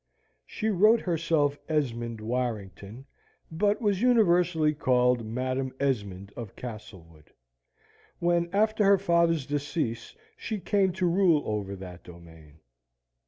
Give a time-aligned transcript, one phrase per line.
[0.47, 3.05] She wrote herself Esmond Warrington,
[3.51, 7.31] but was universally called Madam Esmond of Castlewood,
[8.17, 12.61] when after her father's decease she came to rule over that domain.